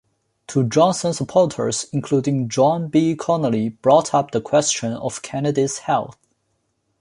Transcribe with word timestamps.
Two 0.47 0.63
Johnson 0.63 1.13
supporters, 1.13 1.85
including 1.93 2.49
John 2.49 2.87
B. 2.87 3.15
Connally, 3.15 3.79
brought 3.83 4.15
up 4.15 4.31
the 4.31 4.41
question 4.41 4.93
of 4.93 5.21
Kennedy's 5.21 5.77
health. 5.77 6.17